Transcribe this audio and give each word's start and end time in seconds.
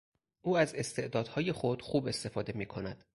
او 0.41 0.57
از 0.57 0.75
استعدادهای 0.75 1.51
خود 1.51 1.81
خوب 1.81 2.07
استفاده 2.07 2.53
میکند. 2.57 3.03